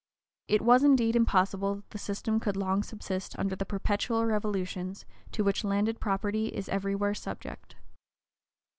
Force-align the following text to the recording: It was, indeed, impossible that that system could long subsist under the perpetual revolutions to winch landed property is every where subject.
It 0.47 0.63
was, 0.63 0.81
indeed, 0.83 1.15
impossible 1.15 1.75
that 1.75 1.89
that 1.91 1.97
system 1.99 2.39
could 2.39 2.57
long 2.57 2.81
subsist 2.81 3.37
under 3.37 3.55
the 3.55 3.67
perpetual 3.67 4.25
revolutions 4.25 5.05
to 5.33 5.43
winch 5.43 5.63
landed 5.63 5.99
property 5.99 6.47
is 6.47 6.67
every 6.69 6.95
where 6.95 7.13
subject. 7.13 7.75